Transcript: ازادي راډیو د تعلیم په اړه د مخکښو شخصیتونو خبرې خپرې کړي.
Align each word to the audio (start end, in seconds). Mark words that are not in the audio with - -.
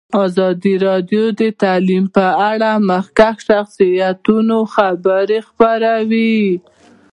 ازادي 0.25 0.75
راډیو 0.87 1.23
د 1.39 1.41
تعلیم 1.61 2.03
په 2.15 2.25
اړه 2.51 2.71
د 2.77 2.81
مخکښو 2.89 3.41
شخصیتونو 3.47 4.57
خبرې 4.73 5.37
خپرې 5.47 5.95
کړي. 6.09 6.35